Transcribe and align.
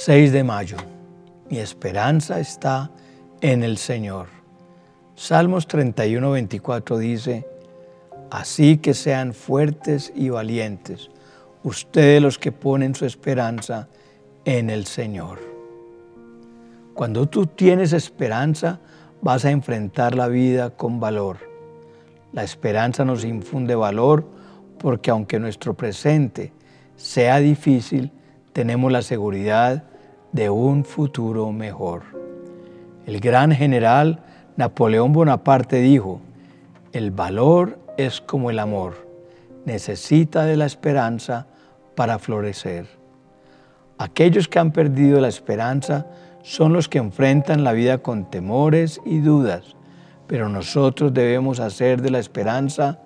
6 0.00 0.30
de 0.30 0.44
mayo. 0.44 0.76
Mi 1.50 1.58
esperanza 1.58 2.38
está 2.38 2.92
en 3.40 3.64
el 3.64 3.78
Señor. 3.78 4.28
Salmos 5.16 5.66
31, 5.66 6.30
24 6.30 6.98
dice, 6.98 7.44
Así 8.30 8.76
que 8.76 8.94
sean 8.94 9.34
fuertes 9.34 10.12
y 10.14 10.28
valientes, 10.28 11.10
ustedes 11.64 12.22
los 12.22 12.38
que 12.38 12.52
ponen 12.52 12.94
su 12.94 13.06
esperanza 13.06 13.88
en 14.44 14.70
el 14.70 14.86
Señor. 14.86 15.40
Cuando 16.94 17.26
tú 17.26 17.46
tienes 17.46 17.92
esperanza, 17.92 18.78
vas 19.20 19.44
a 19.44 19.50
enfrentar 19.50 20.14
la 20.14 20.28
vida 20.28 20.70
con 20.70 21.00
valor. 21.00 21.38
La 22.32 22.44
esperanza 22.44 23.04
nos 23.04 23.24
infunde 23.24 23.74
valor 23.74 24.24
porque 24.78 25.10
aunque 25.10 25.40
nuestro 25.40 25.74
presente 25.74 26.52
sea 26.94 27.40
difícil, 27.40 28.12
tenemos 28.58 28.90
la 28.90 29.02
seguridad 29.02 29.84
de 30.32 30.50
un 30.50 30.84
futuro 30.84 31.52
mejor. 31.52 32.02
El 33.06 33.20
gran 33.20 33.52
general 33.52 34.24
Napoleón 34.56 35.12
Bonaparte 35.12 35.76
dijo, 35.76 36.20
el 36.92 37.12
valor 37.12 37.78
es 37.96 38.20
como 38.20 38.50
el 38.50 38.58
amor, 38.58 39.06
necesita 39.64 40.44
de 40.44 40.56
la 40.56 40.66
esperanza 40.66 41.46
para 41.94 42.18
florecer. 42.18 42.88
Aquellos 43.96 44.48
que 44.48 44.58
han 44.58 44.72
perdido 44.72 45.20
la 45.20 45.28
esperanza 45.28 46.08
son 46.42 46.72
los 46.72 46.88
que 46.88 46.98
enfrentan 46.98 47.62
la 47.62 47.72
vida 47.72 47.98
con 47.98 48.28
temores 48.28 49.00
y 49.04 49.20
dudas, 49.20 49.76
pero 50.26 50.48
nosotros 50.48 51.14
debemos 51.14 51.60
hacer 51.60 52.02
de 52.02 52.10
la 52.10 52.18
esperanza 52.18 52.98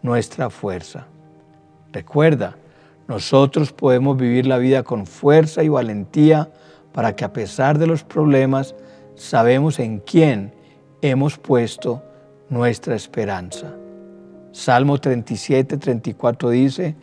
nuestra 0.00 0.48
fuerza. 0.48 1.08
Recuerda, 1.90 2.54
nosotros 3.12 3.74
podemos 3.74 4.16
vivir 4.16 4.46
la 4.46 4.56
vida 4.56 4.84
con 4.84 5.04
fuerza 5.04 5.62
y 5.62 5.68
valentía 5.68 6.48
para 6.94 7.14
que 7.14 7.26
a 7.26 7.32
pesar 7.34 7.78
de 7.78 7.86
los 7.86 8.04
problemas, 8.04 8.74
sabemos 9.16 9.78
en 9.80 9.98
quién 9.98 10.54
hemos 11.02 11.36
puesto 11.36 12.02
nuestra 12.48 12.96
esperanza. 12.96 13.74
Salmo 14.52 14.96
37, 14.96 15.76
34 15.76 16.48
dice, 16.48 16.94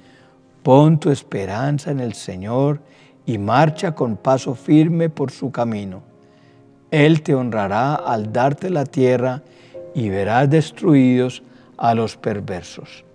pon 0.63 0.99
tu 0.99 1.11
esperanza 1.11 1.91
en 1.91 1.99
el 1.99 2.16
Señor 2.16 2.81
y 3.27 3.38
marcha 3.38 3.94
con 3.94 4.17
paso 4.17 4.55
firme 4.55 5.11
por 5.11 5.29
su 5.29 5.51
camino. 5.51 6.01
Él 6.89 7.21
te 7.21 7.35
honrará 7.35 7.94
al 7.94 8.33
darte 8.33 8.71
la 8.71 8.85
tierra 8.85 9.44
y 9.94 10.09
verás 10.09 10.49
destruidos 10.49 11.44
a 11.77 11.94
los 11.94 12.17
perversos. 12.17 13.05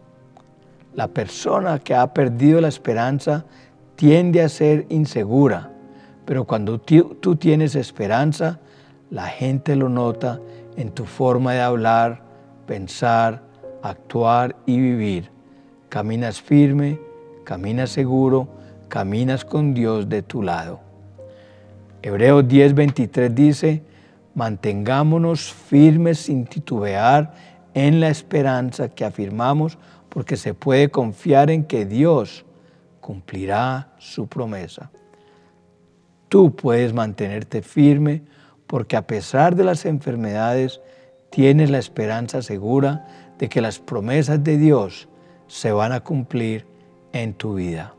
La 0.95 1.09
persona 1.09 1.79
que 1.79 1.95
ha 1.95 2.15
perdido 2.15 2.61
la 2.61 2.69
esperanza 2.69 3.45
tiende 3.97 4.43
a 4.43 4.49
ser 4.49 4.87
insegura, 4.91 5.71
pero 6.25 6.45
cuando 6.45 6.81
tú 6.81 7.37
tienes 7.37 7.75
esperanza, 7.75 8.61
la 9.11 9.27
gente 9.27 9.77
lo 9.77 9.89
nota 9.89 10.41
en 10.77 10.91
tu 10.91 11.05
forma 11.05 11.53
de 11.53 11.61
hablar, 11.61 12.23
pensar, 12.67 13.43
actuar 13.83 14.57
y 14.67 14.81
vivir. 14.81 15.31
Caminas 15.89 16.41
firme, 16.41 16.99
caminas 17.45 17.91
seguro, 17.91 18.49
caminas 18.89 19.45
con 19.45 19.75
Dios 19.75 20.09
de 20.09 20.23
tu 20.23 20.43
lado. 20.43 20.81
Hebreos 22.03 22.45
10:23 22.45 23.35
dice, 23.35 23.83
mantengámonos 24.35 25.53
firmes 25.53 26.19
sin 26.19 26.47
titubear 26.47 27.35
en 27.75 28.01
la 28.01 28.09
esperanza 28.09 28.89
que 28.89 29.05
afirmamos 29.05 29.79
porque 30.15 30.37
se 30.37 30.55
puede 30.55 30.91
confiar 30.91 31.51
en 31.51 31.65
que 31.65 31.85
Dios 31.85 32.45
cumplirá 33.01 33.93
su 33.99 34.29
promesa. 34.29 34.93
Tú 36.29 36.55
puedes 36.55 36.95
mantenerte 36.95 37.63
firme 37.63 38.23
porque 38.69 38.97
a 38.97 39.07
pesar 39.07 39.57
de 39.57 39.65
las 39.65 39.85
enfermedades, 39.85 40.81
tienes 41.31 41.69
la 41.69 41.79
esperanza 41.79 42.43
segura 42.43 43.07
de 43.39 43.49
que 43.49 43.61
las 43.61 43.81
promesas 43.81 44.43
de 44.43 44.57
Dios 44.57 45.09
se 45.49 45.73
van 45.73 45.91
a 45.91 46.01
cumplir 46.01 46.65
en 47.13 47.35
tu 47.35 47.55
vida. 47.55 47.95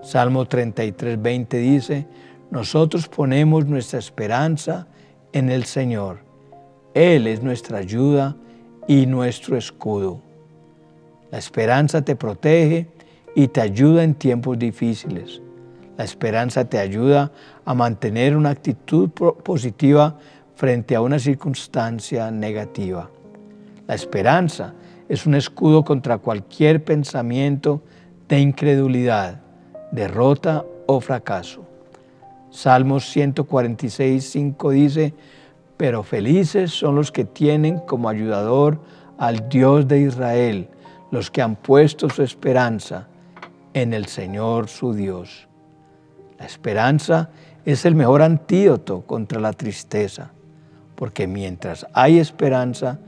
Salmo 0.00 0.46
33, 0.46 1.20
20 1.20 1.56
dice, 1.58 2.06
nosotros 2.52 3.08
ponemos 3.08 3.66
nuestra 3.66 3.98
esperanza 3.98 4.86
en 5.32 5.50
el 5.50 5.64
Señor. 5.64 6.20
Él 6.94 7.26
es 7.26 7.42
nuestra 7.42 7.78
ayuda 7.78 8.36
y 8.86 9.06
nuestro 9.06 9.56
escudo. 9.56 10.20
La 11.32 11.38
esperanza 11.38 12.02
te 12.02 12.14
protege 12.14 12.88
y 13.34 13.48
te 13.48 13.62
ayuda 13.62 14.04
en 14.04 14.14
tiempos 14.14 14.58
difíciles. 14.58 15.40
La 15.96 16.04
esperanza 16.04 16.66
te 16.66 16.78
ayuda 16.78 17.32
a 17.64 17.72
mantener 17.72 18.36
una 18.36 18.50
actitud 18.50 19.08
positiva 19.08 20.18
frente 20.54 20.94
a 20.94 21.00
una 21.00 21.18
circunstancia 21.18 22.30
negativa. 22.30 23.08
La 23.86 23.94
esperanza 23.94 24.74
es 25.08 25.24
un 25.24 25.34
escudo 25.34 25.82
contra 25.82 26.18
cualquier 26.18 26.84
pensamiento 26.84 27.82
de 28.28 28.38
incredulidad, 28.38 29.40
derrota 29.90 30.66
o 30.86 31.00
fracaso. 31.00 31.64
Salmos 32.50 33.08
146, 33.08 34.22
5 34.22 34.70
dice, 34.70 35.14
pero 35.78 36.02
felices 36.02 36.72
son 36.72 36.94
los 36.94 37.10
que 37.10 37.24
tienen 37.24 37.78
como 37.78 38.10
ayudador 38.10 38.80
al 39.16 39.48
Dios 39.48 39.88
de 39.88 40.00
Israel, 40.00 40.68
los 41.12 41.30
que 41.30 41.42
han 41.42 41.56
puesto 41.56 42.08
su 42.08 42.22
esperanza 42.22 43.06
en 43.74 43.92
el 43.92 44.06
Señor 44.06 44.68
su 44.68 44.94
Dios. 44.94 45.46
La 46.38 46.46
esperanza 46.46 47.28
es 47.66 47.84
el 47.84 47.94
mejor 47.94 48.22
antídoto 48.22 49.02
contra 49.02 49.38
la 49.38 49.52
tristeza, 49.52 50.32
porque 50.96 51.26
mientras 51.26 51.86
hay 51.92 52.18
esperanza, 52.18 52.98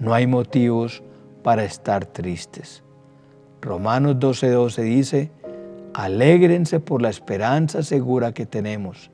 no 0.00 0.12
hay 0.12 0.26
motivos 0.26 1.04
para 1.44 1.62
estar 1.64 2.04
tristes. 2.04 2.82
Romanos 3.60 4.16
12:12 4.16 4.50
12 4.50 4.82
dice, 4.82 5.30
alégrense 5.94 6.80
por 6.80 7.00
la 7.00 7.10
esperanza 7.10 7.84
segura 7.84 8.32
que 8.32 8.44
tenemos, 8.44 9.12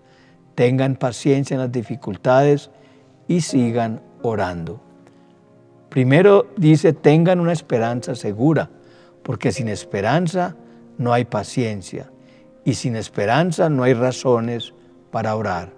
tengan 0.55 0.97
paciencia 0.97 1.55
en 1.55 1.61
las 1.61 1.73
dificultades 1.73 2.71
y 3.29 3.43
sigan 3.43 4.01
orando. 4.23 4.88
Primero 5.89 6.47
dice, 6.57 6.93
tengan 6.93 7.41
una 7.41 7.53
esperanza 7.53 8.15
segura, 8.15 8.71
porque 9.23 9.53
sin 9.53 9.69
esperanza 9.69 10.57
no 10.99 11.13
hay 11.13 11.25
paciencia 11.25 12.11
y 12.65 12.75
sin 12.75 12.97
esperanza 12.97 13.69
no 13.71 13.85
hay 13.85 13.95
razones 13.95 14.75
para 15.11 15.35
orar. 15.35 15.73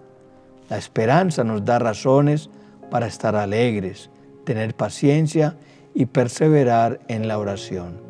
La 0.69 0.78
esperanza 0.78 1.44
nos 1.44 1.65
da 1.65 1.78
razones 1.78 2.50
para 2.91 3.06
estar 3.06 3.37
alegres, 3.37 4.10
tener 4.44 4.75
paciencia 4.75 5.56
y 5.94 6.06
perseverar 6.06 7.00
en 7.09 7.28
la 7.28 7.38
oración. 7.38 8.00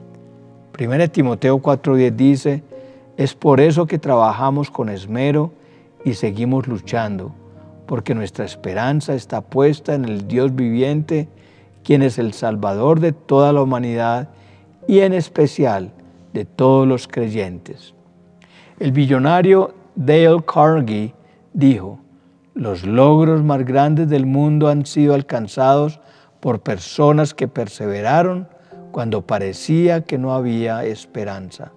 1 0.79 1.09
Timoteo 1.11 1.59
4:10 1.59 2.17
dice, 2.17 2.63
es 3.17 3.35
por 3.35 3.61
eso 3.61 3.87
que 3.87 3.99
trabajamos 3.99 4.71
con 4.71 4.89
esmero 4.89 5.53
y 6.05 6.15
seguimos 6.15 6.67
luchando, 6.67 7.35
porque 7.87 8.15
nuestra 8.15 8.47
esperanza 8.47 9.15
está 9.15 9.43
puesta 9.43 9.95
en 9.95 10.07
el 10.07 10.27
Dios 10.27 10.55
viviente, 10.55 11.29
quien 11.85 12.03
es 12.03 12.19
el 12.19 12.33
Salvador 12.33 13.01
de 13.01 13.13
toda 13.13 13.53
la 13.53 13.63
humanidad 13.63 14.29
y 14.87 15.01
en 15.01 15.13
especial 15.13 15.93
de 16.33 16.45
todos 16.45 16.87
los 16.87 17.09
creyentes. 17.09 17.95
El 18.79 18.93
billonario 18.93 19.75
Dale 19.95 20.43
Carnegie 20.47 21.15
dijo, 21.53 21.99
los 22.55 22.85
logros 22.85 23.43
más 23.43 23.65
grandes 23.65 24.09
del 24.09 24.27
mundo 24.27 24.69
han 24.69 24.87
sido 24.87 25.15
alcanzados 25.15 26.01
por 26.41 26.61
personas 26.61 27.35
que 27.35 27.49
perseveraron 27.49 28.49
cuando 28.93 29.27
parecía 29.27 30.03
que 30.03 30.19
no 30.19 30.33
había 30.33 30.85
esperanza. 30.85 31.73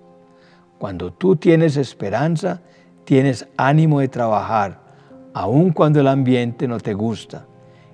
Cuando 0.80 1.14
tú 1.14 1.36
tienes 1.36 1.78
esperanza, 1.78 2.62
tienes 3.04 3.48
ánimo 3.58 4.00
de 4.00 4.08
trabajar, 4.08 4.80
aun 5.34 5.72
cuando 5.72 6.00
el 6.00 6.08
ambiente 6.08 6.68
no 6.68 6.80
te 6.80 6.94
gusta 6.94 7.46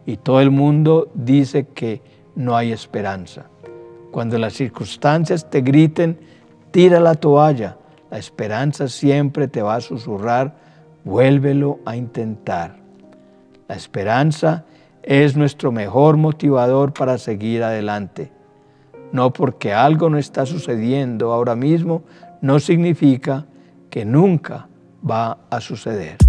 y 0.10 0.18
todo 0.18 0.42
el 0.42 0.50
mundo 0.50 1.12
dice 1.14 1.68
que 1.68 2.02
no 2.36 2.58
hay 2.58 2.72
esperanza. 2.72 3.46
Cuando 4.12 4.40
las 4.40 4.54
circunstancias 4.54 5.52
te 5.52 5.62
griten, 5.62 6.18
tira 6.72 7.00
la 7.00 7.14
toalla, 7.14 7.78
la 8.10 8.18
esperanza 8.18 8.88
siempre 8.88 9.48
te 9.48 9.62
va 9.62 9.76
a 9.76 9.82
susurrar, 9.82 10.56
vuélvelo 11.04 11.78
a 11.86 11.96
intentar. 11.96 12.78
La 13.68 13.76
esperanza 13.76 14.66
es 15.04 15.38
nuestro 15.38 15.72
mejor 15.72 16.18
motivador 16.18 16.92
para 16.92 17.20
seguir 17.20 17.62
adelante. 17.62 18.32
No 19.12 19.32
porque 19.32 19.74
algo 19.74 20.10
no 20.10 20.18
está 20.18 20.48
sucediendo 20.48 21.32
ahora 21.32 21.56
mismo, 21.56 22.02
no 22.42 22.60
significa 22.60 23.46
que 23.92 24.06
nunca 24.06 24.70
va 25.08 25.38
a 25.52 25.62
suceder. 25.62 26.29